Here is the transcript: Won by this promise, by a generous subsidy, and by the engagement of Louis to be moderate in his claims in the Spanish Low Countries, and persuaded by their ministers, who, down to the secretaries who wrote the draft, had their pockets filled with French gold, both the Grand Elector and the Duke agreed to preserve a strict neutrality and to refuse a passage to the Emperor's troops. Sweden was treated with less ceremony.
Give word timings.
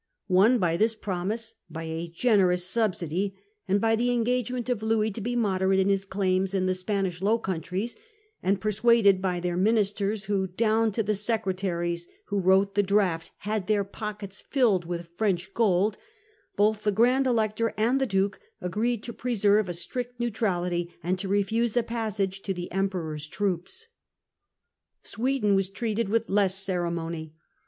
Won 0.27 0.57
by 0.57 0.77
this 0.77 0.95
promise, 0.95 1.53
by 1.69 1.83
a 1.83 2.07
generous 2.07 2.65
subsidy, 2.65 3.35
and 3.67 3.79
by 3.79 3.95
the 3.95 4.09
engagement 4.09 4.67
of 4.67 4.81
Louis 4.81 5.11
to 5.11 5.21
be 5.21 5.35
moderate 5.35 5.77
in 5.77 5.89
his 5.89 6.05
claims 6.07 6.55
in 6.55 6.65
the 6.65 6.73
Spanish 6.73 7.21
Low 7.21 7.37
Countries, 7.37 7.95
and 8.41 8.59
persuaded 8.59 9.21
by 9.21 9.39
their 9.39 9.55
ministers, 9.55 10.23
who, 10.25 10.47
down 10.47 10.91
to 10.93 11.03
the 11.03 11.13
secretaries 11.13 12.07
who 12.29 12.39
wrote 12.39 12.73
the 12.73 12.81
draft, 12.81 13.29
had 13.41 13.67
their 13.67 13.83
pockets 13.83 14.41
filled 14.49 14.85
with 14.85 15.11
French 15.17 15.53
gold, 15.53 15.99
both 16.55 16.81
the 16.83 16.91
Grand 16.91 17.27
Elector 17.27 17.71
and 17.77 18.01
the 18.01 18.07
Duke 18.07 18.39
agreed 18.59 19.03
to 19.03 19.13
preserve 19.13 19.69
a 19.69 19.73
strict 19.75 20.19
neutrality 20.19 20.91
and 21.03 21.19
to 21.19 21.27
refuse 21.27 21.77
a 21.77 21.83
passage 21.83 22.41
to 22.41 22.55
the 22.55 22.71
Emperor's 22.71 23.27
troops. 23.27 23.89
Sweden 25.03 25.53
was 25.53 25.69
treated 25.69 26.09
with 26.09 26.27
less 26.27 26.55
ceremony. 26.55 27.35